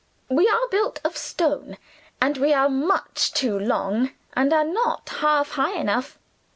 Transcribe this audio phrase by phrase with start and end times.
[0.29, 1.77] We are built of stone;
[2.19, 6.17] and we are much too long, and are not half high enough.